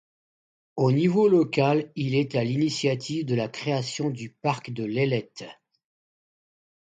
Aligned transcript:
Au 0.77 0.91
niveau 0.91 1.27
local, 1.27 1.91
il 1.95 2.15
est 2.15 2.33
à 2.33 2.43
l'initiative 2.43 3.23
de 3.23 3.35
la 3.35 3.47
création 3.47 4.09
du 4.09 4.31
Parc 4.31 4.71
de 4.73 4.83
l'Ailette. 4.83 5.45